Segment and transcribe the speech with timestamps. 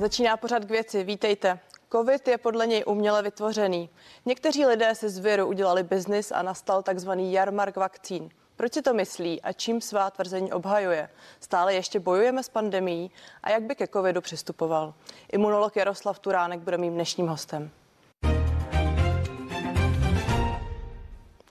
[0.00, 1.04] Začíná pořad k věci.
[1.04, 1.58] Vítejte.
[1.92, 3.90] Covid je podle něj uměle vytvořený.
[4.26, 8.30] Někteří lidé si z viru udělali biznis a nastal takzvaný jarmark vakcín.
[8.56, 11.08] Proč si to myslí a čím svá tvrzení obhajuje?
[11.40, 13.10] Stále ještě bojujeme s pandemí
[13.42, 14.94] a jak by ke covidu přistupoval?
[15.32, 17.70] Imunolog Jaroslav Turánek bude mým dnešním hostem.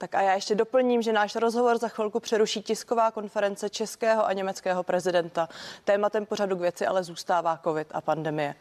[0.00, 4.32] Tak a já ještě doplním, že náš rozhovor za chvilku přeruší tisková konference českého a
[4.32, 5.48] německého prezidenta.
[5.84, 8.54] Tématem pořadu k věci ale zůstává covid a pandemie.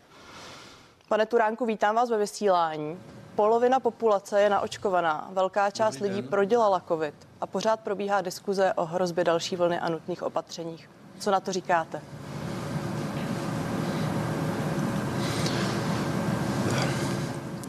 [1.10, 3.00] Pane Turánku, vítám vás ve vysílání.
[3.36, 6.30] Polovina populace je naočkovaná, velká část Dobrý lidí den.
[6.30, 10.90] prodělala covid a pořád probíhá diskuze o hrozbě další vlny a nutných opatřeních.
[11.20, 12.02] Co na to říkáte?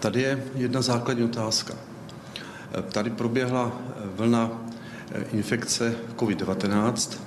[0.01, 1.90] Tady je jedna základní otázka.
[2.93, 3.73] Tady proběhla
[4.17, 4.51] vlna
[5.33, 7.19] infekce COVID-19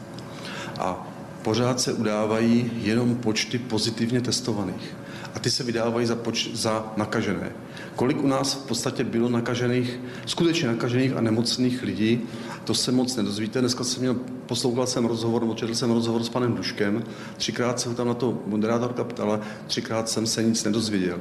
[0.79, 1.07] a
[1.41, 4.97] pořád se udávají jenom počty pozitivně testovaných.
[5.35, 7.51] A ty se vydávají za, poč- za nakažené.
[7.95, 12.21] Kolik u nás v podstatě bylo nakažených, skutečně nakažených a nemocných lidí,
[12.63, 13.59] to se moc nedozvíte.
[13.59, 17.03] Dneska jsem měl, poslouchal jsem rozhovor, četl jsem rozhovor s panem Duškem,
[17.37, 21.19] třikrát se ho tam na to moderátorka ptala, třikrát jsem se nic nedozvěděl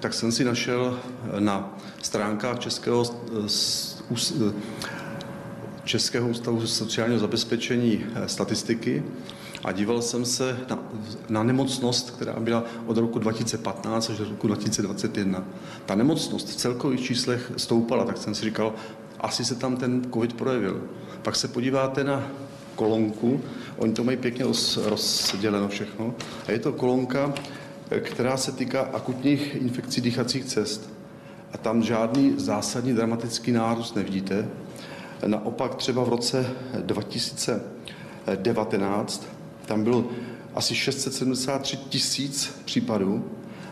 [0.00, 1.00] tak jsem si našel
[1.38, 3.04] na stránkách Českého,
[5.84, 9.04] Českého ústavu sociálního zabezpečení eh, statistiky
[9.64, 10.78] a díval jsem se na,
[11.28, 15.44] na nemocnost, která byla od roku 2015 až do roku 2021.
[15.86, 18.74] Ta nemocnost v celkových číslech stoupala, tak jsem si říkal,
[19.20, 20.82] asi se tam ten covid projevil.
[21.22, 22.30] Pak se podíváte na
[22.76, 23.40] kolonku,
[23.76, 26.14] oni to mají pěkně roz, rozděleno všechno,
[26.46, 27.34] a je to kolonka
[28.00, 30.90] která se týká akutních infekcí dýchacích cest.
[31.52, 34.48] A tam žádný zásadní dramatický nárůst nevidíte.
[35.26, 39.26] Naopak třeba v roce 2019
[39.66, 40.04] tam bylo
[40.54, 43.24] asi 673 tisíc případů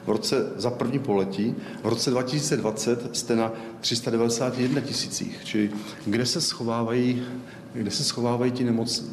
[0.07, 1.55] v roce za první poletí.
[1.83, 5.41] V roce 2020 jste na 391 tisících.
[5.45, 5.71] Čili
[6.07, 7.23] kde se schovávají,
[7.73, 9.11] kde se schovávají ti nemocní?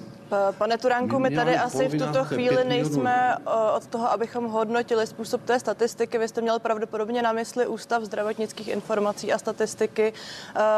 [0.57, 3.37] Pane Turánku, my tady asi v tuto chvíli nejsme
[3.75, 6.17] od toho, abychom hodnotili způsob té statistiky.
[6.17, 10.13] Vy jste měl pravděpodobně na mysli Ústav zdravotnických informací a statistiky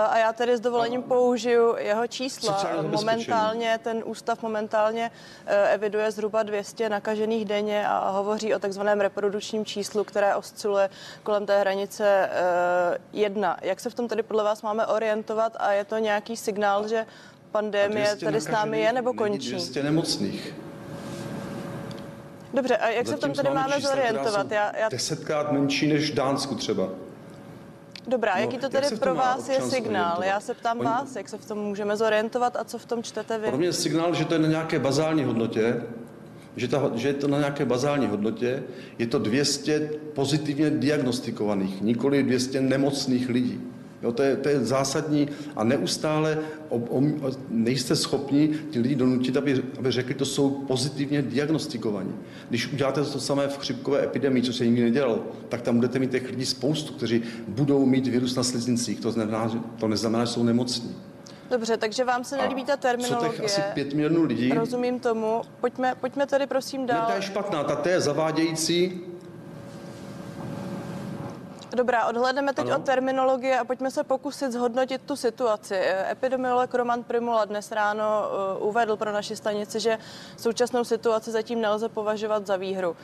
[0.10, 2.64] a já tedy s dovolením použiju jeho čísla.
[2.82, 5.12] Momentálně ten ústav momentálně
[5.70, 10.90] eviduje zhruba 200 nakažených denně a hovoří o takzvaném reprodukčním číslu, které osciluje
[11.24, 12.30] kolem té hranice e,
[13.14, 13.58] jedna.
[13.62, 17.06] Jak se v tom tedy podle vás máme orientovat a je to nějaký signál, že
[17.54, 19.50] pandemie tady s námi je nebo končí?
[19.50, 20.54] 200 nemocných.
[22.54, 24.52] Dobře, a jak Zatím se v tom tedy máme zorientovat?
[24.52, 24.90] Já, já...
[24.90, 26.90] Desetkrát menší než v Dánsku třeba.
[28.08, 30.24] Dobrá, no, jaký to tedy pro vás je signál?
[30.24, 30.86] Já se ptám Oni...
[30.86, 33.48] vás, jak se v tom můžeme zorientovat a co v tom čtete vy?
[33.48, 35.84] Pro mě je signál, že to je na nějaké bazální hodnotě,
[36.56, 38.64] že, ta, že je to na nějaké bazální hodnotě,
[39.00, 43.62] je to 200 pozitivně diagnostikovaných, nikoli 200 nemocných lidí.
[44.04, 47.02] Jo, to, je, to je zásadní a neustále o, o,
[47.50, 52.16] nejste schopni ty lidi donutit, aby, aby řekli, to jsou pozitivně diagnostikovaní.
[52.50, 56.12] Když uděláte to samé v chřipkové epidemii, co se nikdy nedělalo, tak tam budete mít
[56.12, 59.00] těch lidí spoustu, kteří budou mít virus na sliznicích.
[59.00, 60.96] To, znamená, to neznamená, že jsou nemocní.
[61.50, 63.32] Dobře, takže vám se nelíbí ta terminologie.
[63.32, 64.50] Těch asi pět milionů lidí?
[64.50, 65.42] Rozumím tomu.
[65.62, 67.02] Pojďme, pojďme tedy prosím dál.
[67.02, 69.02] Ne, ta je špatná, ta je zavádějící
[71.74, 72.76] Dobrá, odhledneme teď ano.
[72.76, 75.76] od terminologie a pojďme se pokusit zhodnotit tu situaci.
[76.12, 78.04] Epidemiolog Roman Primula dnes ráno
[78.60, 79.98] uh, uvedl pro naši stanici, že
[80.38, 82.90] současnou situaci zatím nelze považovat za výhru.
[82.90, 82.96] Uh,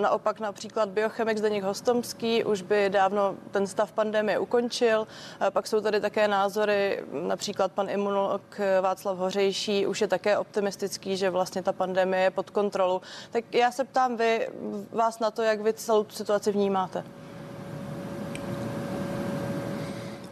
[0.00, 5.06] naopak například biochemik Zdeněk Hostomský už by dávno ten stav pandemie ukončil.
[5.50, 8.42] Pak jsou tady také názory, například pan imunolog
[8.80, 13.00] Václav Hořejší už je také optimistický, že vlastně ta pandemie je pod kontrolou.
[13.30, 14.48] Tak já se ptám vy,
[14.92, 17.04] vás na to, jak vy celou tu situaci vnímáte.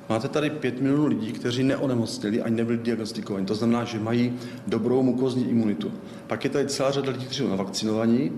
[0.08, 3.46] Máte tady 5 milionů lidí, kteří neonemocněli ani nebyli diagnostikovaní.
[3.46, 5.92] To znamená, že mají dobrou mukozní imunitu.
[6.26, 8.32] Pak je tady celá řada lidí, kteří jsou navakcinovaní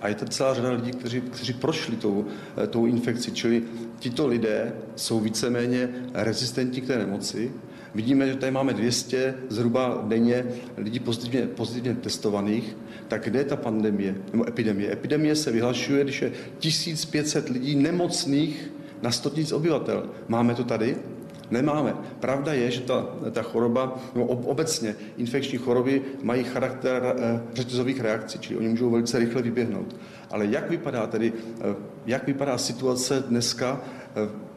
[0.00, 2.24] a je tady celá řada lidí, kteří, kteří prošli tou,
[2.64, 3.32] eh, tou infekcí.
[3.32, 3.62] Čili
[3.98, 7.52] tito lidé jsou víceméně rezistentní k té nemoci.
[7.94, 10.46] Vidíme, že tady máme 200 zhruba denně
[10.76, 12.76] lidí pozitivně, pozitivně testovaných.
[13.08, 14.92] Tak kde je ta pandemie nebo epidemie?
[14.92, 18.70] Epidemie se vyhlašuje, když je 1500 lidí nemocných
[19.02, 20.10] na 100 000 obyvatel.
[20.28, 20.96] Máme to tady?
[21.50, 21.94] Nemáme.
[22.20, 28.38] Pravda je, že ta, ta choroba, no obecně infekční choroby mají charakter e, řetězových reakcí,
[28.38, 29.96] čili oni můžou velice rychle vyběhnout.
[30.30, 31.74] Ale jak vypadá tedy, e,
[32.06, 33.80] jak vypadá situace dneska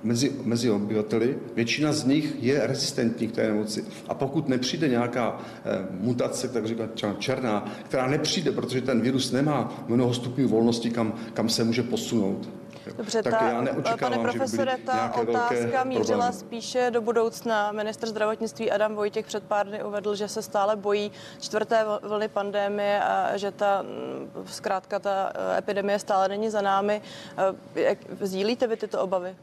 [0.04, 3.86] mezi, mezi obyvateli, většina z nich je rezistentní k té nemoci.
[4.08, 5.42] A pokud nepřijde nějaká
[6.00, 6.90] mutace, tak říkat
[7.20, 12.50] černá, která nepřijde, protože ten virus nemá mnoho stupňů volnosti, kam, kam se může posunout,
[12.98, 16.34] Dobře, tak ta, já pane profesore, ta otázka mířila problémy.
[16.34, 17.72] spíše do budoucna.
[17.72, 23.04] Ministr zdravotnictví Adam Vojtěch před pár dny uvedl, že se stále bojí čtvrté vlny pandemie
[23.04, 27.02] a že ta, mm, zkrátka ta eh, epidemie stále není za námi.
[27.76, 29.36] Eh, jak, sdílíte vy tyto obavy?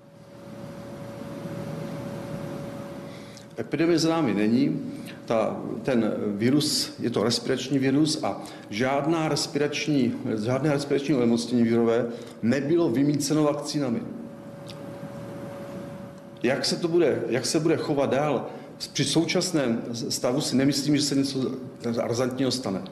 [3.58, 4.92] Epidemie za námi není
[5.30, 12.06] ta, ten virus, je to respirační virus a žádná respirační, žádné respirační onemocnění virové
[12.42, 14.02] nebylo vymíceno vakcínami.
[16.42, 18.46] Jak se to bude, jak se bude chovat dál,
[18.92, 21.50] při současném stavu si nemyslím, že se něco
[21.96, 22.78] razantního stane.
[22.80, 22.84] Uh,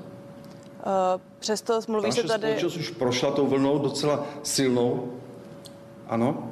[1.39, 2.43] přesto mluví se tady...
[2.43, 5.13] společnost už prošla tou vlnou docela silnou.
[6.07, 6.51] Ano?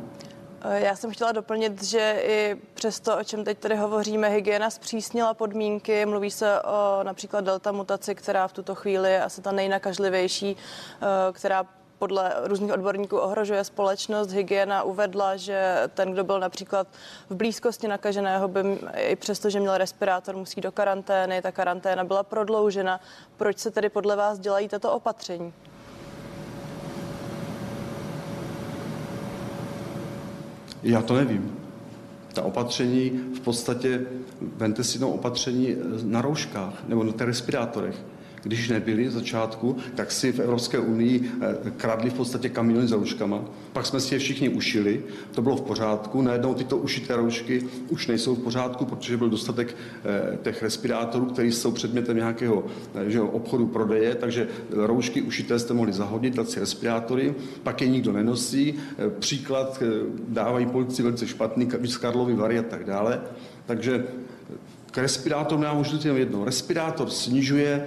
[0.68, 5.34] Eh, já jsem chtěla doplnit, že i přesto, o čem teď tady hovoříme, hygiena zpřísnila
[5.34, 6.06] podmínky.
[6.06, 11.32] Mluví se o například delta mutaci, která v tuto chvíli je asi ta nejnakažlivější, eh,
[11.32, 11.64] která
[11.98, 14.30] podle různých odborníků ohrožuje společnost.
[14.30, 16.86] Hygiena uvedla, že ten, kdo byl například
[17.30, 21.42] v blízkosti nakaženého, by i přesto, že měl respirátor, musí do karantény.
[21.42, 23.00] Ta karanténa byla prodloužena.
[23.36, 25.52] Proč se tedy podle vás dělají tato opatření?
[30.82, 31.52] Já to nevím.
[32.32, 34.06] Ta opatření v podstatě,
[34.40, 37.96] vente si no opatření na rouškách nebo na těch respirátorech
[38.46, 42.96] když nebyli v začátku, tak si v Evropské unii eh, kradli v podstatě kamiony za
[42.96, 43.44] rouškama.
[43.72, 45.02] Pak jsme si je všichni ušili,
[45.34, 46.22] to bylo v pořádku.
[46.22, 51.48] Najednou tyto ušité roušky už nejsou v pořádku, protože byl dostatek eh, těch respirátorů, které
[51.48, 56.60] jsou předmětem nějakého eh, že, obchodu prodeje, takže roušky ušité jste mohli zahodit, dát si
[56.60, 58.74] respirátory, pak je nikdo nenosí.
[59.18, 59.82] Příklad
[60.28, 63.20] dávají policii velice špatný, z Karlovy Vary a tak dále.
[63.66, 64.04] Takže
[64.90, 66.44] k respirátoru nám můžu jenom jedno.
[66.44, 67.86] Respirátor snižuje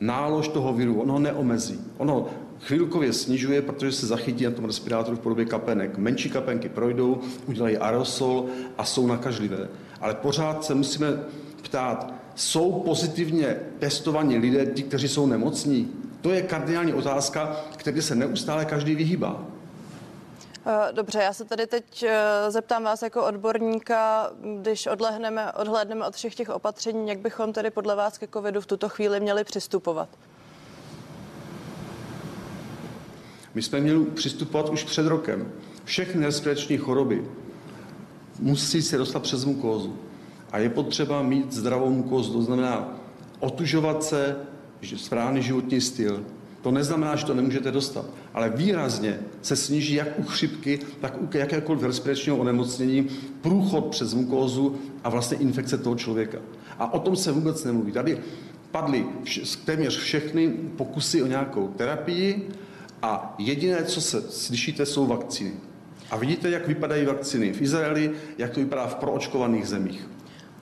[0.00, 1.80] nálož toho viru, ono ho neomezí.
[1.98, 2.26] Ono
[2.60, 5.98] chvilkově snižuje, protože se zachytí na tom respirátoru v podobě kapenek.
[5.98, 8.46] Menší kapenky projdou, udělají aerosol
[8.78, 9.68] a jsou nakažlivé.
[10.00, 11.06] Ale pořád se musíme
[11.62, 15.88] ptát, jsou pozitivně testovaní lidé, ti, kteří jsou nemocní?
[16.20, 19.53] To je kardinální otázka, který se neustále každý vyhýbá.
[20.66, 24.30] Eh, dobře, já se tady teď eh, zeptám vás jako odborníka,
[24.60, 28.66] když odlehneme, odhlédneme od všech těch opatření, jak bychom tedy podle vás ke covidu v
[28.66, 30.08] tuto chvíli měli přistupovat?
[33.54, 35.52] My jsme měli přistupovat už před rokem.
[35.84, 37.30] Všechny respirační choroby
[38.38, 39.98] musí se dostat přes mukózu.
[40.52, 42.98] A je potřeba mít zdravou mukózu, to znamená
[43.40, 44.36] otužovat se,
[44.96, 46.24] správný životní styl,
[46.64, 51.36] to neznamená, že to nemůžete dostat, ale výrazně se sníží jak u chřipky, tak u
[51.36, 53.08] jakékoliv respiračního onemocnění
[53.40, 56.38] průchod přes mukózu a vlastně infekce toho člověka.
[56.78, 57.92] A o tom se vůbec nemluví.
[57.92, 58.18] Tady
[58.70, 59.06] padly
[59.64, 62.48] téměř všechny pokusy o nějakou terapii
[63.02, 65.52] a jediné, co se slyšíte, jsou vakcíny.
[66.10, 70.13] A vidíte, jak vypadají vakcíny v Izraeli, jak to vypadá v proočkovaných zemích.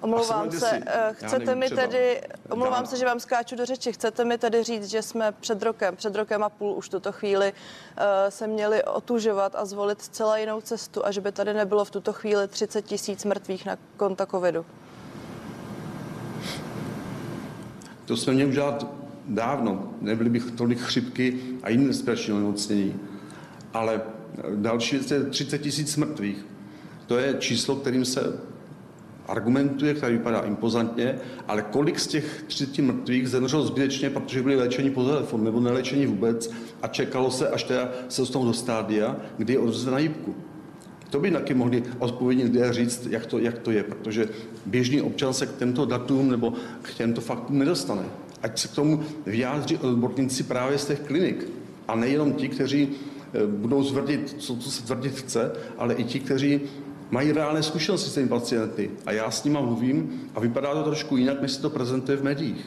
[0.03, 2.21] Omlouvám se, si, eh, chcete mi tedy,
[2.51, 5.97] omlouvám se, že vám skáču do řeči, chcete mi tedy říct, že jsme před rokem,
[5.97, 10.61] před rokem a půl už tuto chvíli uh, se měli otužovat a zvolit zcela jinou
[10.61, 14.67] cestu a že by tady nebylo v tuto chvíli 30 tisíc mrtvých na konta covidu?
[18.05, 18.87] To jsme měli udělat
[19.29, 19.95] dávno.
[20.01, 23.01] Nebyly bych tolik chřipky a jiné respirační onemocnění.
[23.75, 24.03] Ale
[24.55, 26.47] další je 30 tisíc mrtvých.
[27.07, 28.52] To je číslo, kterým se
[29.29, 34.91] argumentuje, který vypadá impozantně, ale kolik z těch 30 mrtvých zemřelo zbytečně, protože byli léčeni
[34.91, 36.51] po telefonu nebo neléčeni vůbec
[36.83, 40.35] a čekalo se, až teda se dostanou do stádia, kdy je odvezena jípku.
[41.11, 44.29] To by taky mohli odpovědní lidé říct, jak to, jak to je, protože
[44.67, 46.53] běžný občan se k těmto datům nebo
[46.83, 48.03] k těmto faktům nedostane.
[48.43, 51.49] Ať se k tomu vyjádří odborníci právě z těch klinik.
[51.89, 56.21] A nejenom ti, kteří eh, budou zvrdit, co, co se tvrdit chce, ale i ti,
[56.21, 56.61] kteří
[57.13, 61.17] mají reálné zkušenosti s těmi pacienty a já s nimi mluvím a vypadá to trošku
[61.17, 62.67] jinak, než se to prezentuje v médiích.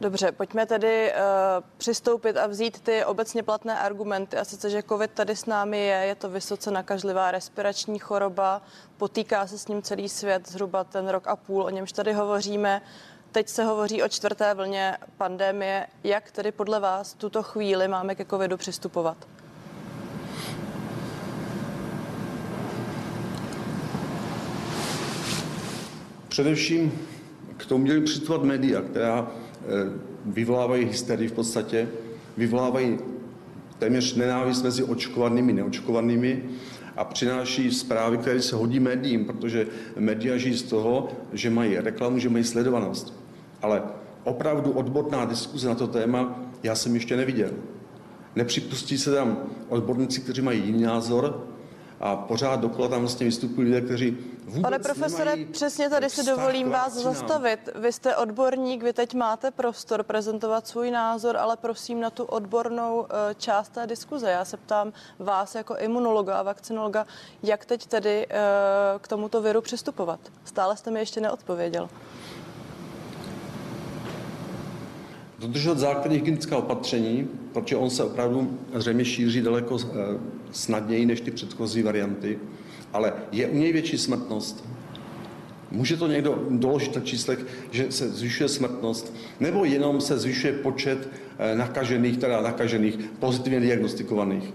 [0.00, 1.20] Dobře, pojďme tedy uh,
[1.76, 4.36] přistoupit a vzít ty obecně platné argumenty.
[4.36, 8.62] A sice, že COVID tady s námi je, je to vysoce nakažlivá respirační choroba,
[8.96, 12.82] potýká se s ním celý svět zhruba ten rok a půl, o němž tady hovoříme.
[13.32, 15.86] Teď se hovoří o čtvrté vlně pandemie.
[16.04, 19.16] Jak tedy podle vás tuto chvíli máme ke covidu přistupovat?
[26.30, 26.92] Především
[27.56, 29.66] k tomu měli přistupovat média, která eh,
[30.26, 31.88] vyvolávají hysterii v podstatě,
[32.36, 32.98] vyvolávají
[33.78, 36.42] téměř nenávist mezi očkovanými a neočkovanými
[36.96, 42.18] a přináší zprávy, které se hodí médiím, protože média žijí z toho, že mají reklamu,
[42.18, 43.14] že mají sledovanost.
[43.62, 43.82] Ale
[44.24, 47.50] opravdu odborná diskuze na to téma já jsem ještě neviděl.
[48.36, 51.49] Nepřipustí se tam odborníci, kteří mají jiný názor,
[52.00, 56.70] a pořád dokola tam vlastně vystupují lidé, kteří vůbec Pane profesore, přesně tady si dovolím
[56.70, 57.68] vás zastavit.
[57.74, 63.06] Vy jste odborník, vy teď máte prostor prezentovat svůj názor, ale prosím na tu odbornou
[63.06, 64.30] eh, část té diskuze.
[64.30, 67.06] Já se ptám vás jako imunologa a vakcinologa,
[67.42, 68.38] jak teď tedy eh,
[68.98, 70.20] k tomuto viru přistupovat.
[70.44, 71.88] Stále jste mi ještě neodpověděl.
[75.40, 80.18] Dodržovat základní hygienická opatření, protože on se opravdu zřejmě šíří daleko eh,
[80.52, 82.38] snadněji než ty předchozí varianty,
[82.92, 84.64] ale je u něj větší smrtnost.
[85.70, 91.08] Může to někdo doložit na číslech, že se zvyšuje smrtnost, nebo jenom se zvyšuje počet
[91.38, 94.54] eh, nakažených, teda nakažených, pozitivně diagnostikovaných.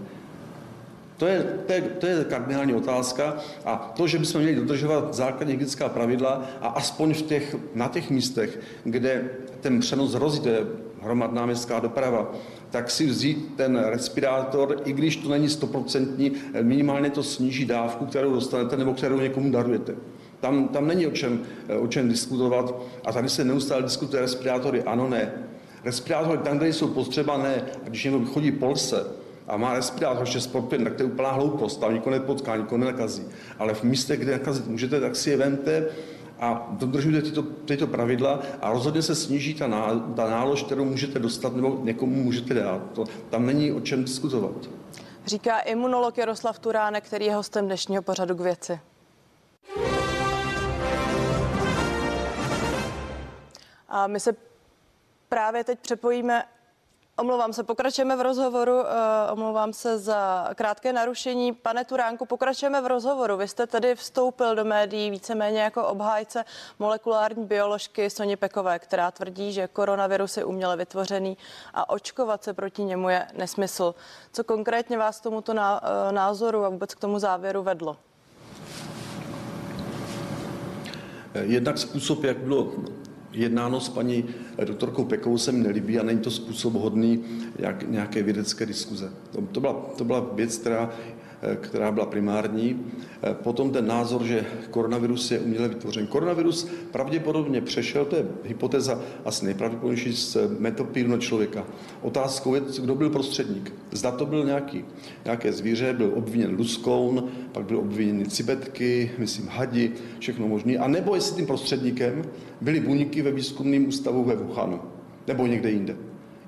[1.18, 5.52] To je, to, je, to je kardinální otázka a to, že bychom měli dodržovat základní
[5.52, 9.30] hygienická pravidla a aspoň v těch, na těch místech, kde
[9.62, 10.66] ten přenos hrozí, to je
[11.02, 12.32] hromadná městská doprava,
[12.70, 16.32] tak si vzít ten respirátor, i když to není stoprocentní,
[16.62, 19.96] minimálně to sníží dávku, kterou dostanete nebo kterou někomu darujete.
[20.40, 21.42] Tam, tam není o čem,
[21.80, 25.32] o čem diskutovat a tady se neustále diskutuje respirátory, ano, ne.
[25.84, 27.64] Respirátory tam, kde jsou potřeba, ne.
[27.86, 29.06] A když někdo chodí Polse,
[29.48, 33.24] a má respirátor ještě sportuje, tak to je úplná hloupost, tam nikoho nepotká, nikoho nenakazí.
[33.60, 35.86] Ale v místech, kde nakazit můžete, tak si je vemte
[36.40, 41.20] a dodržujte tyto, tyto pravidla a rozhodně se sníží ta, ná, ta nálož, kterou můžete
[41.20, 42.82] dostat nebo někomu můžete dát.
[42.94, 44.70] To, tam není o čem diskutovat.
[45.26, 48.80] Říká imunolog Jaroslav Turánek, který je hostem dnešního pořadu k věci.
[53.90, 54.36] A my se
[55.30, 56.44] právě teď přepojíme
[57.18, 58.74] Omlouvám se, pokračujeme v rozhovoru.
[58.74, 58.88] Uh,
[59.32, 61.54] omlouvám se za krátké narušení.
[61.54, 63.38] Pane Turánku, pokračujeme v rozhovoru.
[63.38, 66.46] Vy jste tedy vstoupil do médií víceméně jako obhájce
[66.80, 71.38] molekulární bioložky Soni Pekové, která tvrdí, že koronavirus je uměle vytvořený
[71.74, 73.96] a očkovat se proti němu je nesmysl.
[74.34, 75.60] Co konkrétně vás tomuto uh,
[76.12, 77.98] názoru a vůbec k tomu závěru vedlo?
[81.34, 82.72] Jednak způsob, jak bylo
[83.36, 84.26] jednáno s paní
[84.66, 87.24] doktorkou Pekovou se mi nelíbí a není to způsob hodný
[87.60, 89.10] jak nějaké vědecké diskuze.
[89.32, 90.94] To, to, byla, to byla věc, která
[91.62, 92.86] která byla primární.
[93.24, 96.08] Eh, potom ten názor, že koronavirus je uměle vytvořen.
[96.08, 101.66] Koronavirus pravděpodobně přešel, to je hypotéza asi nejpravděpodobnější, z metopíru člověka.
[102.02, 103.74] Otázkou je, kdo byl prostředník.
[103.92, 104.86] Zda to byl nějaký,
[105.26, 110.78] nějaké zvíře, byl obviněn luskoun, pak byl obviněn cibetky, myslím hadi, všechno možné.
[110.78, 112.22] A nebo jestli tím prostředníkem
[112.62, 114.80] byly buňky ve výzkumném ústavu ve Wuhanu
[115.28, 115.96] nebo někde jinde.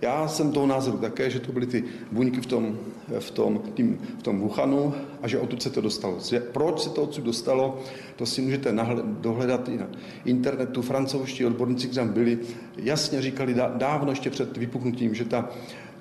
[0.02, 2.78] Já jsem toho názoru také, že to byly ty buňky v tom,
[3.20, 6.18] v tom, tým, v tom Wuhanu a že odtud se to dostalo.
[6.52, 7.80] Proč se to odsud dostalo,
[8.16, 9.88] to si můžete nahled, dohledat i na
[10.26, 10.82] internetu.
[10.82, 12.40] Francouzští odborníci, kteří tam byli,
[12.78, 15.50] jasně říkali dávno ještě před vypuknutím, že ta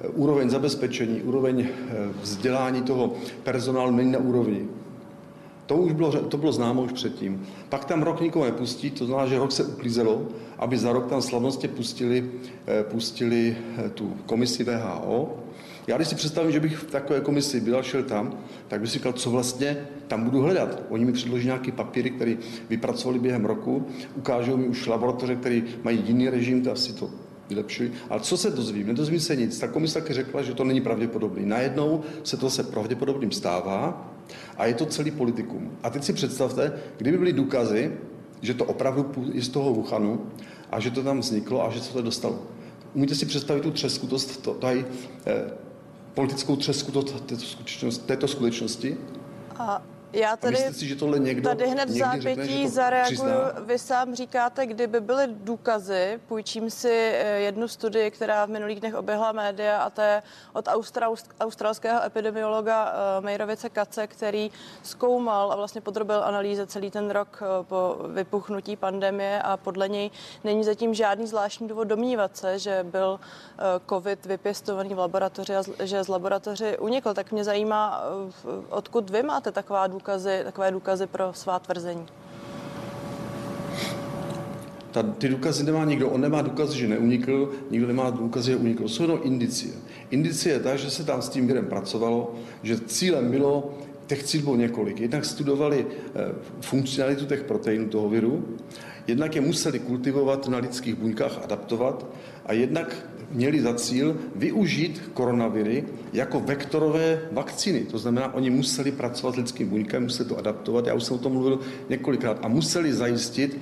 [0.01, 4.69] eh, úroveň zabezpečení, úroveň eh, vzdělání toho personálu není na úrovni.
[5.67, 7.47] To už bylo, to bylo známo už předtím.
[7.69, 10.23] Pak tam rok nikoho nepustí, to znamená, že rok se uklízelo,
[10.59, 12.31] aby za rok tam slavnostně pustili,
[12.67, 15.39] eh, pustili eh, tu komisi VHO.
[15.87, 18.99] Já když si představím, že bych v takové komisi byl, šel tam, tak bych si
[18.99, 20.83] říkal, co vlastně tam budu hledat.
[20.89, 22.37] Oni mi předloží nějaké papíry, které
[22.71, 27.11] vypracovali během roku, ukážou mi už laboratoře, které mají jiný režim, to asi to
[27.49, 27.91] vylepšují.
[28.11, 28.87] Ale co se dozvím?
[28.87, 29.59] Nedozvím se nic.
[29.59, 31.47] Ta komise taky řekla, že to není pravděpodobný.
[31.47, 34.13] Najednou se to se pravděpodobným stává
[34.57, 35.71] a je to celý politikum.
[35.83, 37.93] A teď si představte, kdyby byly důkazy,
[38.43, 40.27] že to opravdu je z toho Wuhanu
[40.71, 42.39] a že to tam vzniklo a že se to dostalo.
[42.95, 44.87] Umíte si představit tu třeskutost, to, tady,
[45.27, 45.51] eh,
[46.15, 48.07] politickou třeskutost této skutečnosti?
[48.07, 48.97] Této skutečnosti?
[49.57, 49.83] A
[50.17, 53.35] já tady, si, že tohle někdo, tady hned v zápětí zareaguju.
[53.67, 58.95] Vy sám říkáte, kdyby byly důkazy, půjčím si eh, jednu studii, která v minulých dnech
[58.95, 60.69] oběhla média a to je od
[61.41, 64.51] australského epidemiologa eh, Mejrovice Kace, který
[64.83, 70.11] zkoumal a vlastně podrobil analýze celý ten rok eh, po vypuchnutí pandemie a podle něj
[70.45, 73.21] není zatím žádný zvláštní důvod domnívat se, že byl
[73.89, 77.15] covid vypěstovaný v laboratoři a že z laboratoři unikl.
[77.15, 78.03] Tak mě zajímá,
[78.69, 80.06] odkud vy máte taková důkazy,
[80.45, 82.07] takové důkazy pro svá tvrzení?
[84.91, 86.11] Ta, ty důkazy nemá nikdo.
[86.11, 88.89] On nemá důkazy, že neunikl, nikdo nemá důkazy, že unikl.
[88.89, 89.75] Jsou jenom indicie.
[90.11, 93.75] Indicie je ta, že se tam s tím virem pracovalo, že cílem bylo,
[94.07, 95.01] těch cílů bylo několik.
[95.01, 98.45] Jednak studovali eh, funkcionalitu těch proteinů toho viru,
[99.07, 102.07] jednak je museli kultivovat na lidských buňkách, adaptovat
[102.47, 107.81] a jednak měli za cíl využít koronaviry jako vektorové vakcíny.
[107.81, 111.19] To znamená, oni museli pracovat s lidským buňkem, museli to adaptovat, já už jsem o
[111.19, 113.59] tom mluvil několikrát, a museli zajistit,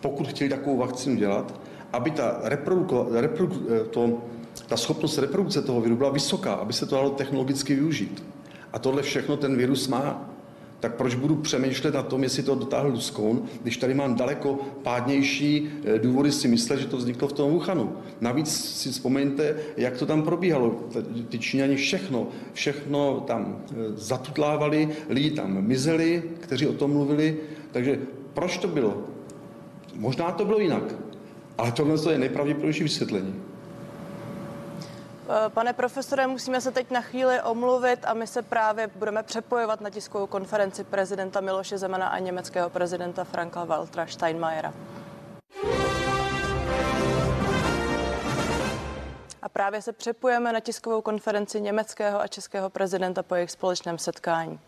[0.00, 1.60] pokud chtěli takovou vakcínu dělat,
[1.92, 4.22] aby ta, eh, to,
[4.66, 8.31] ta schopnost reprodukce toho viru byla vysoká, aby se to dalo technologicky využít.
[8.72, 10.32] A tohle všechno ten virus má
[10.82, 15.68] tak proč budu přemýšlet na tom, jestli to dotáhl Luskoun, když tady mám daleko pádnější
[15.84, 17.96] eh, důvody si myslet, že to vzniklo v tom Wuhanu.
[18.20, 20.74] Navíc si vzpomeňte, jak to tam probíhalo.
[21.28, 27.36] Ty Číňani všechno, všechno tam eh, zatutlávali, lidi tam mizeli, kteří o tom mluvili.
[27.72, 27.98] Takže
[28.34, 29.02] proč to bylo?
[29.94, 30.94] Možná to bylo jinak,
[31.58, 33.34] ale tohle je nejpravděpodobnější vysvětlení.
[35.28, 39.80] Eh, pane profesore, musíme se teď na chvíli omluvit a my se právě budeme přepojovat
[39.80, 44.74] na tiskovou konferenci prezidenta Miloše Zemana a německého prezidenta Franka Waltera Steinmeiera.
[49.42, 54.60] A právě se přepujeme na tiskovou konferenci německého a českého prezidenta po jejich společném setkání.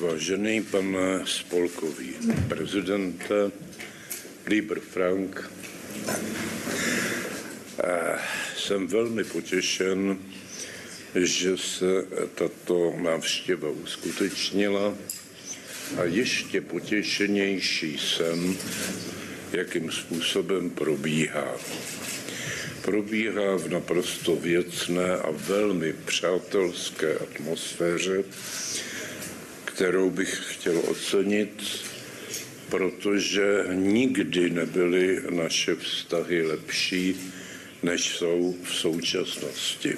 [0.00, 2.14] Vážený pane spolkový
[2.48, 3.50] prezidente,
[4.46, 5.50] Lieber Frank,
[7.84, 8.18] eh,
[8.56, 10.18] jsem velmi potěšen,
[11.14, 14.94] že se tato návštěva uskutečnila
[15.96, 18.56] a ještě potěšenější jsem,
[19.52, 21.56] jakým způsobem probíhá.
[22.82, 28.24] Probíhá v naprosto věcné a velmi přátelské atmosféře,
[29.64, 31.62] kterou bych chtěl ocenit,
[32.68, 37.16] protože nikdy nebyly naše vztahy lepší,
[37.82, 39.94] než jsou v současnosti.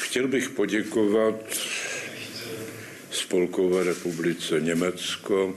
[0.00, 1.34] Chtěl bych poděkovat
[3.10, 5.54] Spolkové republice Německo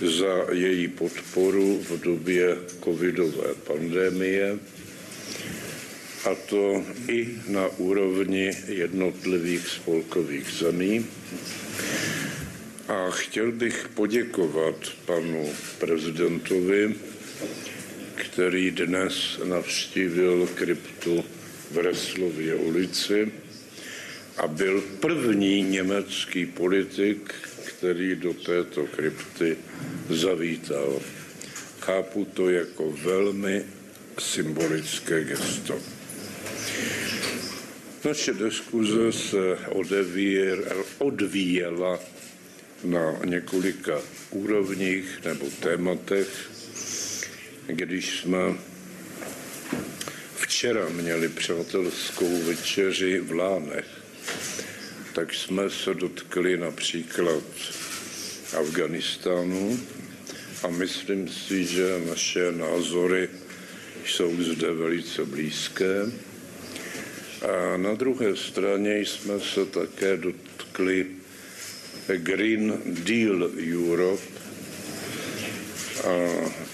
[0.00, 4.58] za její podporu v době covidové pandemie,
[6.24, 11.06] a to i na úrovni jednotlivých spolkových zemí.
[12.88, 16.94] A chtěl bych poděkovat panu prezidentovi
[18.32, 21.24] který dnes navštívil kryptu
[21.70, 23.32] v Reslově ulici
[24.36, 29.56] a byl první německý politik, který do této krypty
[30.10, 31.00] zavítal.
[31.80, 33.64] Chápu to jako velmi
[34.18, 35.78] symbolické gesto.
[38.04, 39.58] Naše diskuze se
[40.98, 42.00] odvíjela
[42.84, 46.51] na několika úrovních nebo tématech,
[47.66, 48.38] když jsme
[50.36, 53.86] včera měli přátelskou večeři v Lánech,
[55.14, 57.44] tak jsme se dotkli například
[58.58, 59.80] Afganistánu
[60.62, 63.28] a myslím si, že naše názory
[64.06, 66.12] jsou zde velice blízké.
[67.42, 71.06] A na druhé straně jsme se také dotkli
[72.16, 74.22] Green Deal Europe,
[76.04, 76.10] a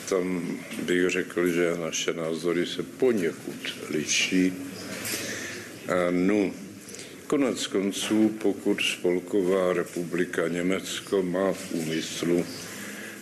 [0.08, 4.52] tam bych řekl, že naše názory se poněkud liší.
[5.88, 6.52] A no,
[7.26, 12.46] konec konců, pokud Spolková republika Německo má v úmyslu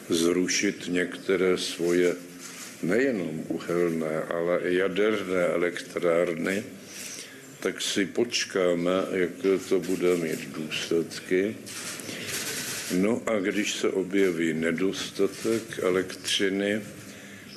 [0.08, 2.14] zrušit některé svoje
[2.82, 6.64] nejenom uhelné, ale i jaderné elektrárny,
[7.60, 11.56] tak si počkáme, jaké to bude mít důsledky
[12.94, 16.80] No a když se objeví nedostatek elektřiny,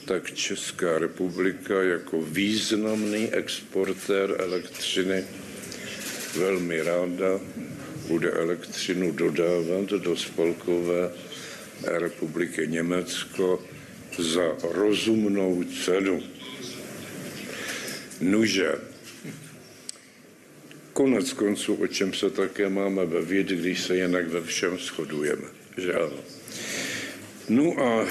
[0.06, 5.24] tak Česká republika jako významný exportér elektřiny
[6.38, 7.40] velmi ráda
[8.08, 11.12] bude elektřinu dodávat do Spolkové
[11.84, 13.66] republiky Německo
[14.18, 16.24] za rozumnou cenu.
[18.22, 18.72] Nuže,
[21.00, 25.48] konec konců, o čem se také máme bavit, když se jinak ve všem shodujeme.
[25.78, 26.20] Že ano.
[27.50, 28.08] No a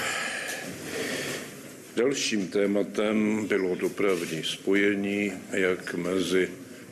[1.96, 6.48] dalším tématem bylo dopravní spojení, jak mezi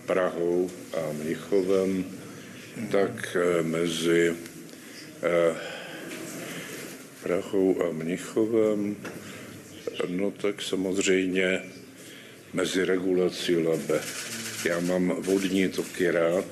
[0.07, 2.05] Prahou a Mnichovem,
[2.91, 4.37] tak eh, mezi
[5.23, 5.57] eh,
[7.23, 8.97] Prahou a Mnichovem,
[10.09, 11.63] no tak samozřejmě
[12.53, 14.01] mezi regulací Labe
[14.65, 16.45] já mám vodní toky rád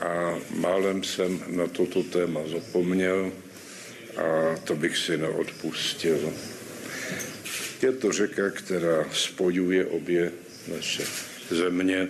[0.00, 3.32] a málem jsem na toto téma zapomněl
[4.16, 6.32] a to bych si neodpustil.
[7.82, 10.32] Je to řeka, která spojuje obě
[10.76, 11.04] naše
[11.50, 12.08] země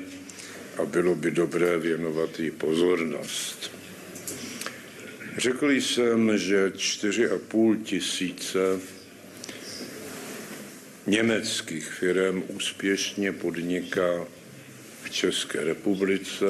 [0.76, 3.70] a bylo by dobré věnovat jí pozornost.
[5.36, 8.80] Řekl jsem, že 4,5 tisíce
[11.06, 14.26] německých firm úspěšně podniká
[15.16, 16.46] České republice.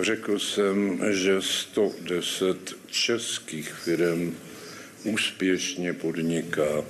[0.00, 4.36] Řekl jsem, že 110 českých firm
[5.04, 6.84] úspěšně podniká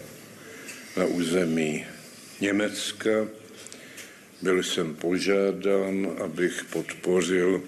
[0.96, 1.86] na území
[2.40, 3.28] Německa.
[4.42, 7.62] Byl jsem požádán, abych podpořil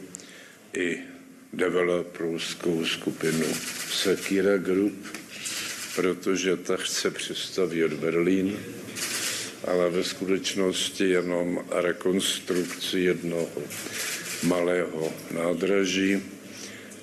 [0.76, 0.98] i
[1.52, 3.46] developerskou skupinu
[3.90, 5.16] Sekira Group,
[5.96, 8.58] protože ta chce přestavět Berlín,
[9.64, 13.62] ale ve skutečnosti jenom rekonstrukci jednoho
[14.42, 16.22] malého nádraží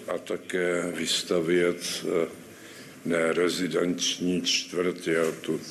[0.07, 2.27] a také vystavět eh,
[3.05, 5.61] ne rezidenční čtvrt, já tu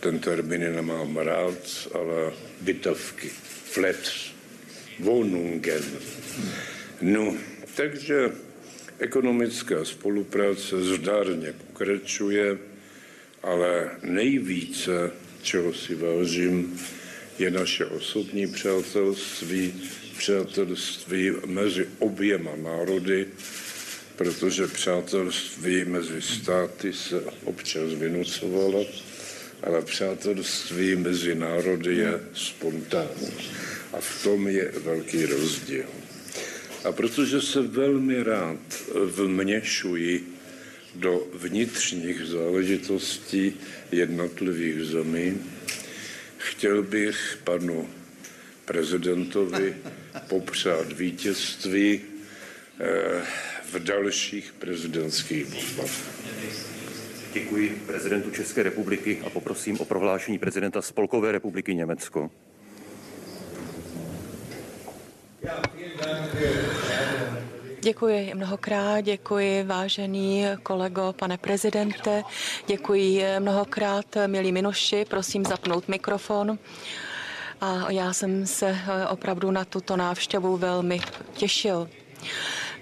[0.00, 3.28] ten termín nemám rád, ale bytovky,
[3.64, 4.34] flats,
[5.00, 5.84] Wohnungen.
[7.00, 7.36] No,
[7.74, 8.30] takže
[8.98, 12.58] ekonomická spolupráce zdárně pokračuje,
[13.42, 15.10] ale nejvíce,
[15.44, 16.80] čeho si vážím,
[17.38, 19.74] je naše osobní přátelství,
[20.18, 23.26] přátelství mezi oběma národy,
[24.16, 28.86] protože přátelství mezi státy se občas vynucovalo,
[29.62, 33.32] ale přátelství mezi národy je spontánní.
[33.92, 35.86] A v tom je velký rozdíl.
[36.84, 38.60] A protože se velmi rád
[39.04, 40.33] vměšuji
[40.94, 43.52] do vnitřních záležitostí
[43.92, 45.38] jednotlivých zemí,
[46.38, 47.88] chtěl bych panu
[48.64, 49.76] prezidentovi
[50.28, 52.00] popřát vítězství
[52.80, 53.22] eh,
[53.72, 55.90] v dalších prezidentských volbách.
[57.32, 62.30] Děkuji prezidentu České republiky a poprosím o prohlášení prezidenta Spolkové republiky Německo.
[67.84, 72.22] Děkuji mnohokrát, děkuji vážený kolego, pane prezidente,
[72.66, 76.58] děkuji mnohokrát, milí Minuši, prosím zapnout mikrofon.
[77.60, 81.00] A já jsem se opravdu na tuto návštěvu velmi
[81.32, 81.88] těšil.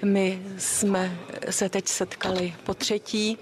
[0.04, 1.18] My jsme
[1.50, 3.38] se teď setkali po třetí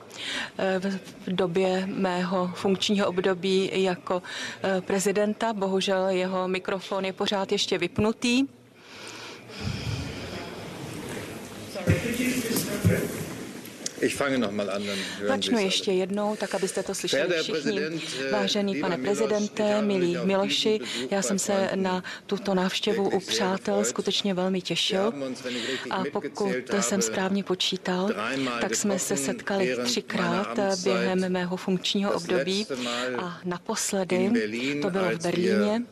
[0.58, 0.80] eh,
[1.26, 4.22] v době mého funkčního období jako
[4.62, 5.52] eh, prezidenta.
[5.52, 8.46] Bohužel jeho mikrofon je pořád ještě vypnutý.
[15.28, 17.80] Začnu ještě jednou, tak abyste to slyšeli všichni.
[18.32, 24.60] Vážený pane prezidente, milí Miloši, já jsem se na tuto návštěvu u přátel skutečně velmi
[24.60, 25.12] těšil.
[25.90, 28.10] A pokud jsem správně počítal,
[28.60, 32.66] tak jsme se setkali třikrát během mého funkčního období
[33.18, 34.30] a naposledy
[34.82, 35.82] to bylo v Berlíně.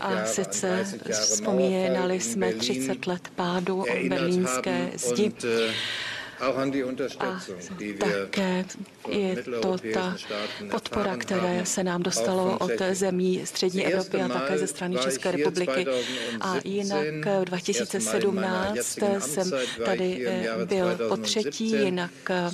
[0.00, 5.32] A sice vzpomínali jsme 30 let pádu berlínské zdi.
[6.40, 7.40] A
[7.98, 8.64] také
[9.08, 10.16] je to ta
[10.70, 15.86] podpora, které se nám dostalo od zemí střední Evropy a také ze strany České republiky.
[16.40, 17.04] A jinak
[17.40, 18.76] v 2017
[19.18, 19.50] jsem
[19.84, 22.50] tady eh, byl po třetí, jinak eh,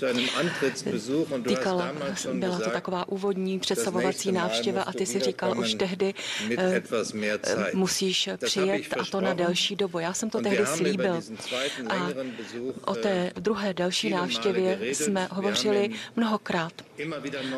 [1.49, 1.93] týkala,
[2.33, 6.15] byla to taková úvodní představovací návštěva a ty si říkal už tehdy,
[6.59, 6.83] eh,
[7.75, 9.99] musíš přijet a to na delší dobu.
[9.99, 11.21] Já jsem to tehdy slíbil.
[11.89, 12.09] A
[12.85, 16.73] o té druhé další návštěvě jsme hovořili mnohokrát.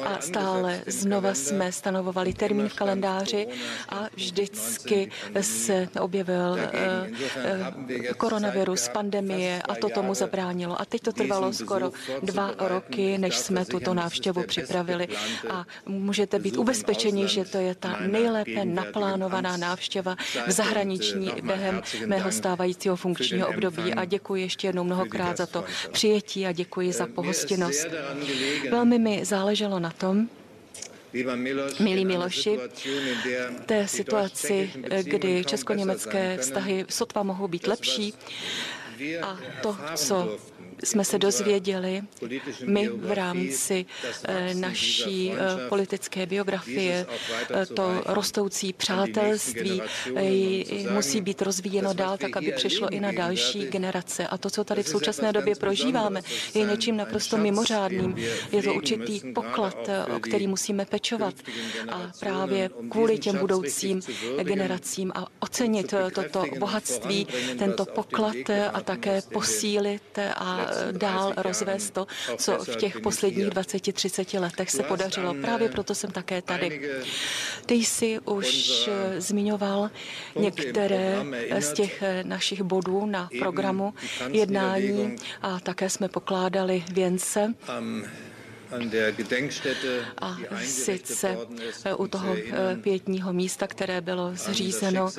[0.05, 3.47] A stále znova jsme stanovovali termín v kalendáři
[3.89, 10.81] a vždycky se objevil eh, eh, koronavirus, pandemie a to tomu zabránilo.
[10.81, 15.09] A teď to trvalo skoro dva roky, než jsme tuto návštěvu připravili.
[15.51, 22.33] a můžete být ubezpečeni, že to je ta nejlépe naplánovaná návštěva v zahraniční během mého
[22.33, 23.95] stávajícího funkčního období.
[23.95, 25.65] A děkuji ještě jednou mnohokrát za to
[26.05, 27.87] přijetí a děkuji za pohostinnost.
[28.71, 30.29] Velmi mi záleželo na tom,
[31.81, 32.59] Milí Miloši,
[33.67, 34.71] té situaci,
[35.03, 38.15] kdy česko-německé vztahy sotva mohou být lepší.
[39.23, 40.39] a to, co
[40.85, 42.03] jsme se dozvěděli
[42.67, 43.87] my v rámci
[44.29, 47.07] eh, naší eh, politické biografie,
[47.51, 49.83] eh, to rostoucí přátelství
[50.91, 54.27] musí být rozvíjeno dál, tak aby přišlo i na další generace.
[54.27, 56.21] A to, co tady v současné době prožíváme,
[56.55, 58.17] je něčím naprosto mimořádným.
[58.53, 59.77] Je to určitý poklad,
[60.17, 61.35] o který musíme pečovat.
[61.89, 64.01] A právě kvůli těm budoucím
[64.43, 67.27] generacím a ocenit toto bohatství,
[67.59, 68.37] tento poklad
[68.73, 75.35] a také posílit a dál rozvést to, co v těch posledních 20-30 letech se podařilo.
[75.35, 76.91] Právě proto jsem také tady.
[77.67, 79.91] Ty jsi už eh, zmiňoval
[80.37, 81.25] některé
[81.59, 83.95] z těch eh, našich bodů na programu
[84.29, 87.55] jednání a také jsme pokládali věnce
[90.19, 91.37] a sice
[91.97, 92.37] u toho
[92.83, 95.11] pětního místa, které bylo zřízeno,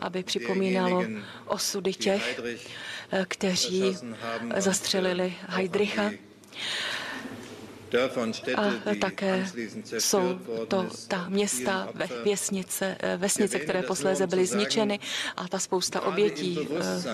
[0.00, 1.04] aby připomínalo
[1.46, 2.40] osudy těch,
[3.28, 3.96] kteří
[4.56, 6.10] zastřelili Heidricha
[8.56, 9.46] a také
[9.98, 10.38] jsou
[10.68, 11.88] to ta města,
[12.24, 14.98] vesnice, vesnice, které posléze byly zničeny
[15.36, 16.68] a ta spousta obětí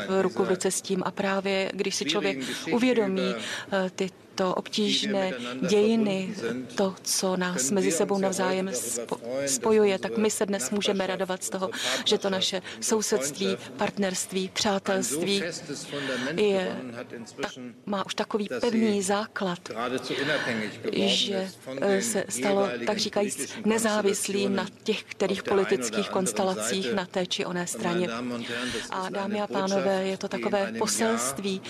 [0.09, 1.03] v ruku v ruce s tím.
[1.07, 2.38] A právě když si člověk
[2.72, 3.35] uvědomí
[3.94, 5.33] ty to obtížné
[5.68, 6.35] dějiny,
[6.74, 8.70] to, co nás mezi sebou navzájem
[9.46, 11.70] spojuje, tak my se dnes můžeme radovat z toho,
[12.05, 15.42] že to naše sousedství, partnerství, přátelství
[16.37, 16.76] je,
[17.42, 17.53] tak,
[17.87, 19.59] má už takový pevný základ,
[20.92, 21.48] že
[21.81, 27.66] eh, se stalo, tak říkajíc, nezávislým na těch, kterých politických konstelacích na té či oné
[27.66, 28.09] straně.
[28.90, 31.62] A dámy a pánové, je to takové poselství,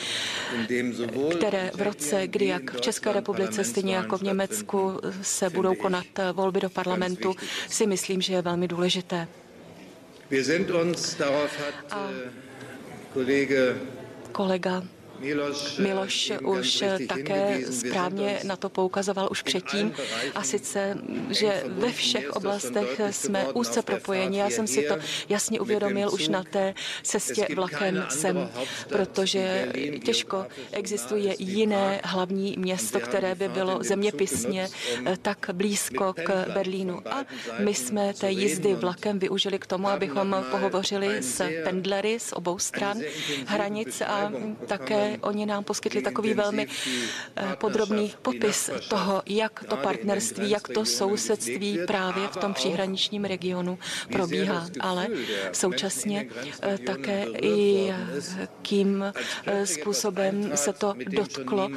[1.30, 5.75] které v roce, kdy jak jak v České republice, stejně jako v Německu se budou
[5.75, 7.35] konat volby do parlamentu,
[7.68, 9.29] si myslím, že je velmi důležité.
[11.90, 12.09] A
[14.33, 14.83] kolega
[15.78, 19.92] Miloš už také správně na to poukazoval už předtím
[20.35, 20.98] a sice,
[21.30, 24.38] že ve všech oblastech jsme úzce propojeni.
[24.38, 24.96] Já jsem si to
[25.28, 28.50] jasně uvědomil už na té cestě vlakem sem,
[28.88, 29.72] protože
[30.04, 34.68] těžko existuje jiné hlavní město, které by bylo zeměpisně
[35.22, 37.09] tak blízko k Berlínu.
[37.09, 37.24] A
[37.59, 43.00] my jsme té jízdy vlakem využili k tomu, abychom pohovořili s pendlery z obou stran
[43.46, 44.33] hranic a
[44.66, 46.66] také oni nám poskytli takový velmi
[47.37, 53.79] eh, podrobný popis toho, jak to partnerství, jak to sousedství právě v tom příhraničním regionu
[54.12, 54.68] probíhá.
[54.81, 55.09] Ale
[55.53, 56.27] současně
[56.62, 57.92] eh, také i
[58.62, 59.05] kým
[59.46, 61.68] eh, způsobem se to dotklo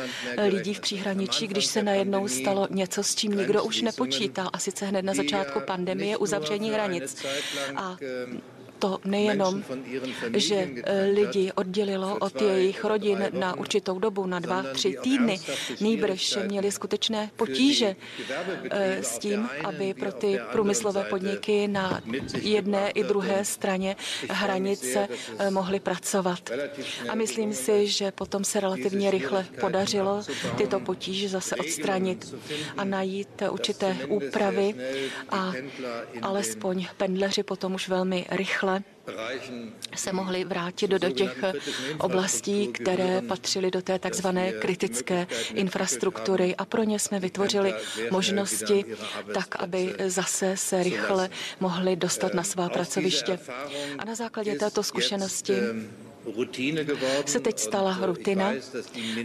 [0.47, 4.85] lidí v příhraničí, když se najednou stalo něco, s čím nikdo už nepočítal, a sice
[4.85, 7.25] hned na začátku pandemie uzavření hranic.
[7.75, 7.97] A
[8.83, 9.63] to nejenom,
[10.35, 15.39] že eh, lidi oddělilo od jejich rodin na určitou dobu, na dva, tři týdny,
[15.79, 22.01] nýbrž měli skutečné potíže eh, s tím, aby pro ty průmyslové podniky na
[22.41, 23.95] jedné i druhé straně
[24.29, 26.51] hranice eh, mohly pracovat.
[27.09, 30.23] A myslím si, že potom se relativně rychle podařilo
[30.57, 32.35] tyto potíže zase odstranit
[32.77, 34.75] a najít určité úpravy
[35.29, 35.53] a
[36.21, 38.72] alespoň pendleři potom už velmi rychle
[39.95, 41.43] se mohli vrátit do, do těch
[41.99, 47.73] oblastí, které patřily do té takzvané kritické infrastruktury a pro ně jsme vytvořili
[48.11, 48.85] možnosti
[49.33, 53.39] tak, aby zase se rychle mohli dostat na svá pracoviště.
[53.97, 55.53] A na základě této zkušenosti
[57.25, 58.51] se teď stala rutina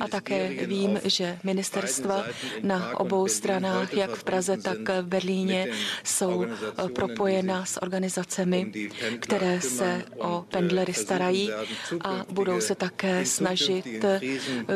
[0.00, 2.24] a také vím, že ministerstva
[2.62, 5.68] na obou stranách, jak v Praze, tak v Berlíně,
[6.04, 6.46] jsou
[6.94, 8.72] propojena s organizacemi,
[9.20, 11.50] které se o pendlery starají
[12.00, 14.04] a budou se také snažit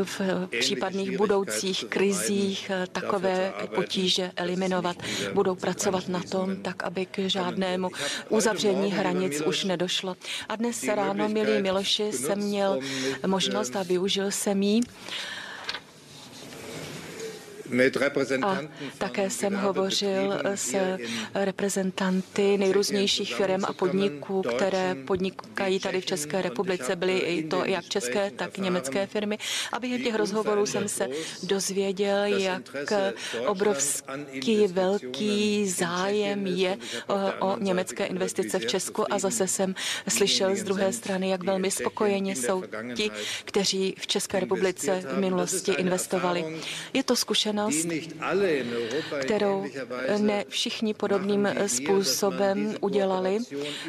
[0.02, 0.20] v
[0.60, 4.96] případných budoucích krizích takové potíže eliminovat.
[5.34, 7.88] Budou pracovat na tom, tak aby k žádnému
[8.28, 10.16] uzavření hranic už nedošlo.
[10.48, 12.80] A dnes ráno, milí Miloši, jsem měl
[13.26, 14.80] možnost a využil jsem ji
[18.42, 18.58] a
[18.98, 20.74] také jsem hovořil s
[21.34, 26.96] reprezentanty nejrůznějších firm a podniků, které podnikají tady v České republice.
[26.96, 29.38] Byly to jak české, tak německé firmy.
[29.72, 31.08] A během těch rozhovorů jsem se
[31.42, 32.62] dozvěděl, jak
[33.46, 36.76] obrovský velký zájem je
[37.40, 39.74] o německé investice v Česku a zase jsem
[40.08, 42.62] slyšel z druhé strany, jak velmi spokojeni jsou
[42.94, 43.10] ti,
[43.44, 46.60] kteří v České republice v minulosti investovali.
[46.92, 48.06] Je to zkušenost, zkušenost,
[49.20, 49.64] kterou
[50.18, 53.38] ne všichni podobným způsobem udělali,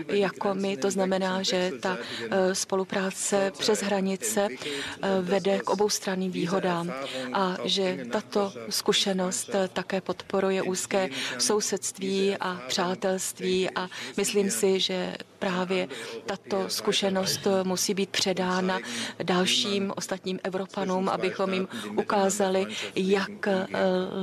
[0.07, 0.77] jako my.
[0.77, 6.93] To znamená, že ta eh, spolupráce přes hranice eh, vede k oboustranným výhodám
[7.33, 15.15] a že tato zkušenost eh, také podporuje úzké sousedství a přátelství a myslím si, že
[15.43, 15.87] právě
[16.25, 18.79] tato zkušenost musí být předána
[19.23, 23.47] dalším ostatním Evropanům, abychom jim ukázali, jak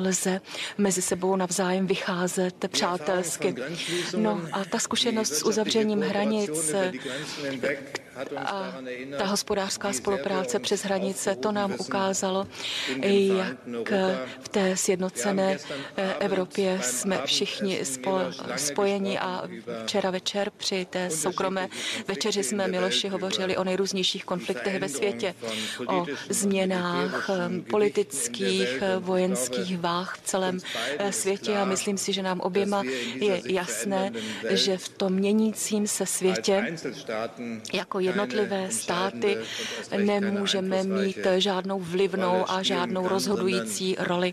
[0.02, 0.40] lze
[0.78, 3.54] mezi sebou navzájem vycházet přátelsky.
[4.16, 6.74] No a ta zkušenost s uzavřením hranic,
[8.36, 8.74] a
[9.18, 12.46] ta hospodářská spolupráce přes hranice, to nám ukázalo,
[13.02, 13.92] jak
[14.40, 15.58] v té sjednocené
[16.20, 17.80] Evropě jsme všichni
[18.56, 19.42] spojeni a
[19.84, 21.68] včera večer při té soukromé
[22.08, 25.34] večeři jsme Miloši hovořili o nejrůznějších konfliktech ve světě,
[25.86, 27.30] o změnách
[27.70, 30.58] politických, vojenských váh v celém
[31.10, 31.56] světě.
[31.56, 32.82] A myslím si, že nám oběma
[33.14, 34.12] je jasné,
[34.50, 36.76] že v tom měnícím se světě
[37.72, 39.36] jako jednotlivé státy
[39.96, 44.32] nemůžeme mít žádnou vlivnou a žádnou rozhodující roli.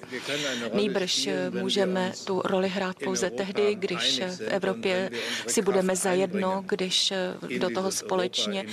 [0.74, 5.10] Nejbrž můžeme tu roli hrát pouze tehdy, když v Evropě
[5.48, 7.14] si budeme zajedno, když
[7.60, 8.66] do toho společně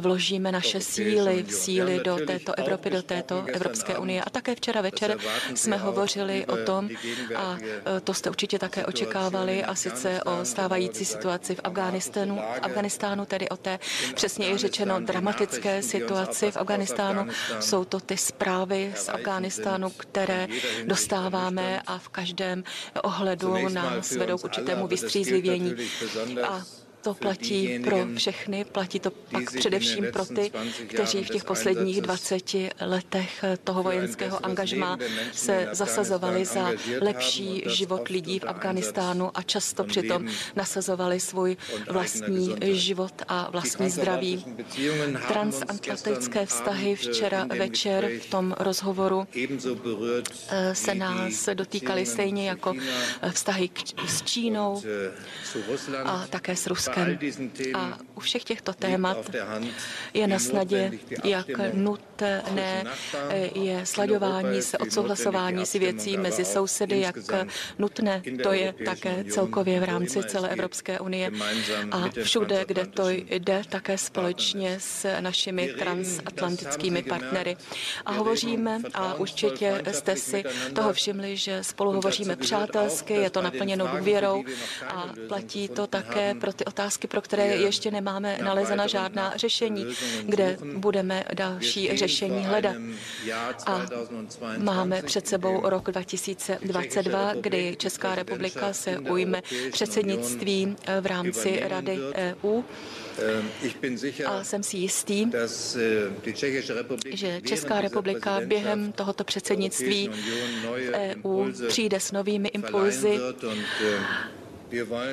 [0.00, 4.22] vložíme naše síly, síly do této Evropy, do této Evropské unie.
[4.22, 5.16] A také včera večer
[5.54, 6.88] jsme hovořili o tom,
[7.36, 7.58] a
[8.04, 13.56] to jste určitě také očekávali, a sice o stávající situaci v Afganistánu, Afganistánu tedy o
[13.56, 13.78] té
[14.36, 17.26] přesněji řečeno dramatické situaci v Afganistánu.
[17.60, 20.48] Jsou to ty zprávy z Afganistánu, které
[20.84, 22.64] dostáváme a v každém
[23.02, 25.74] ohledu nás vedou k určitému vystřízlivění.
[26.48, 26.62] A
[27.06, 30.52] to platí pro všechny, platí to pak především pro ty,
[30.86, 34.98] kteří v těch posledních 20 letech toho vojenského angažmá
[35.32, 41.56] se zasazovali za lepší život lidí v Afganistánu a často přitom nasazovali svůj
[41.90, 44.44] vlastní život a vlastní zdraví.
[45.28, 49.26] Transatlantické vztahy včera večer v tom rozhovoru
[50.48, 52.74] eh, se nás dotýkaly stejně jako
[53.30, 53.70] vztahy
[54.06, 54.82] s Čínou
[56.04, 56.95] a také s Ruskem.
[57.04, 57.50] Ruskem.
[57.74, 59.30] A u všech těchto témat
[60.14, 60.92] je na snadě,
[61.24, 61.46] jak
[62.20, 62.84] nutné
[63.54, 67.16] je slaďování se, odsouhlasování si věcí mezi sousedy, jak
[67.78, 71.30] nutné to je také celkově v rámci celé Evropské unie
[71.90, 77.56] a všude, kde to jde, také společně s našimi transatlantickými partnery.
[78.06, 83.86] A hovoříme, a určitě jste si toho všimli, že spolu hovoříme přátelsky, je to naplněno
[83.98, 84.44] důvěrou
[84.88, 89.86] a platí to také pro ty otázky, pro které ještě nemáme nalezena žádná řešení,
[90.22, 92.05] kde budeme další řešení
[92.42, 92.76] hledat.
[93.66, 93.86] A
[94.58, 99.42] máme před sebou rok 2022, kdy Česká republika se ujme
[99.72, 102.62] předsednictví v rámci Rady EU.
[104.26, 105.26] A jsem si jistý,
[107.10, 110.10] že Česká republika během tohoto předsednictví
[110.92, 113.18] EU přijde s novými impulzy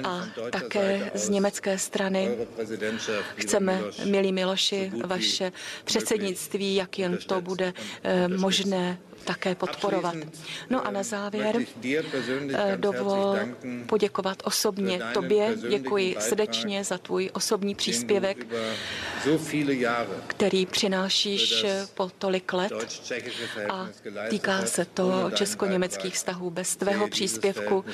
[0.04, 2.38] a také z německé strany
[3.36, 5.52] chceme, milí Miloši, vaše
[5.84, 10.16] předsednictví, jak jen to bude eh, možné také podporovat.
[10.70, 13.38] No a na závěr eh, dovol
[13.86, 15.56] poděkovat osobně tobě.
[15.70, 18.48] Děkuji srdečně za tvůj osobní příspěvek,
[20.28, 22.74] který přinášíš po tolik let
[23.70, 23.90] a
[24.30, 26.50] týká se to česko-německých vztahů.
[26.50, 27.86] Bez tvého příspěvku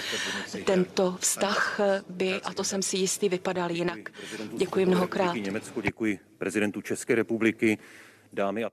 [0.66, 4.00] tento vztah by, a to jsem si jistý, vypadal jinak.
[4.58, 5.34] Děkuji mnohokrát.
[5.34, 7.78] Německu děkuji prezidentu České republiky,
[8.34, 8.72] dámy a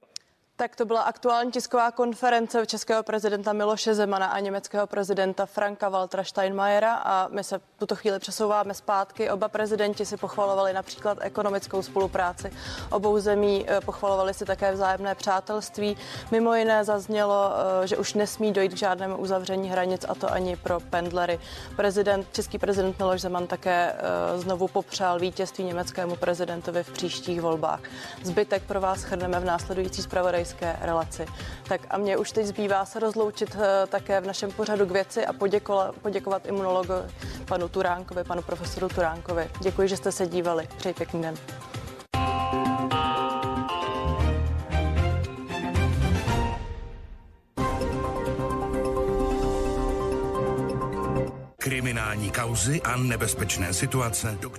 [0.57, 6.25] tak to byla aktuální tisková konference českého prezidenta Miloše Zemana a německého prezidenta Franka Waltera
[6.25, 9.31] Steinmeiera a my se tuto chvíli přesouváme zpátky.
[9.31, 12.53] Oba prezidenti si pochvalovali například ekonomickou spolupráci.
[12.91, 15.97] Obou zemí eh, pochvalovali si také vzájemné přátelství.
[16.31, 17.51] Mimo jiné zaznělo,
[17.83, 21.41] eh, že už nesmí dojít k žádnému uzavření hranic a to ani pro pendlery.
[21.77, 27.81] Prezident, český prezident Miloš Zeman také eh, znovu popřál vítězství německému prezidentovi v příštích volbách.
[28.23, 31.27] Zbytek pro vás chrneme v následující zpravodaj zpravodajské relaci.
[31.69, 35.27] Tak a mě už teď zbývá se rozloučit eh, také v našem pořadu k věci
[35.27, 35.33] a
[36.03, 36.93] poděkovat, imunologu
[37.45, 39.51] panu Turánkovi, panu profesoru Turánkovi.
[39.61, 40.69] Děkuji, že jste se dívali.
[40.77, 41.35] Přeji pěkný den.
[51.59, 54.51] Kriminální kauzy a nebezpečné situace, do